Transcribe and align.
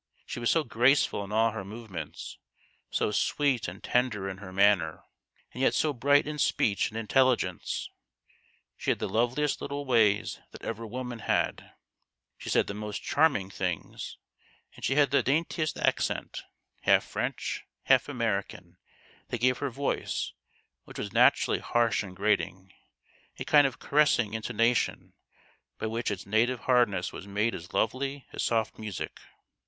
She 0.25 0.39
was 0.39 0.49
so 0.49 0.63
graceful 0.63 1.23
in 1.23 1.31
all 1.31 1.51
her 1.51 1.63
move 1.63 1.91
ments, 1.91 2.39
so 2.89 3.11
sweet 3.11 3.67
and 3.67 3.83
tender 3.83 4.27
in 4.27 4.39
her 4.39 4.51
manner, 4.51 5.03
and 5.53 5.61
yet 5.61 5.75
so 5.75 5.93
bright 5.93 6.25
in 6.25 6.39
speech 6.39 6.89
and 6.89 6.97
intelligence! 6.97 7.87
She 8.77 8.89
had 8.89 8.97
the 8.97 9.07
loveliest 9.07 9.61
little 9.61 9.85
ways 9.85 10.39
that 10.49 10.63
ever 10.63 10.87
woman 10.87 11.19
had; 11.19 11.73
she 12.39 12.49
said 12.49 12.65
the 12.65 12.73
most 12.73 13.03
charming 13.03 13.51
things; 13.51 14.17
and 14.75 14.83
she 14.83 14.95
had 14.95 15.11
the 15.11 15.21
daintiest 15.21 15.77
accent 15.77 16.45
half 16.79 17.03
French, 17.03 17.63
half 17.83 18.09
American 18.09 18.77
that 19.27 19.39
gave 19.41 19.59
her 19.59 19.69
voice, 19.69 20.33
which 20.85 20.97
was 20.97 21.13
naturally 21.13 21.59
harsh 21.59 22.01
and 22.01 22.15
grating, 22.15 22.73
a 23.37 23.45
kind 23.45 23.67
of 23.67 23.77
caressing 23.77 24.33
intonation 24.33 25.13
by 25.77 25.85
which 25.85 26.09
its 26.09 26.25
native 26.25 26.61
hardness 26.61 27.13
was 27.13 27.27
made 27.27 27.53
as 27.53 27.71
lovely 27.71 28.25
as 28.33 28.41
soft 28.41 28.79
music. 28.79 29.19